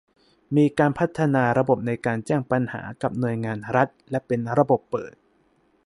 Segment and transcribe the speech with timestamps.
[0.55, 5.13] มีการพัฒนาระบบในการแจ้งปัญหากับหน่วยงานรัฐและเป็นระบบเปิด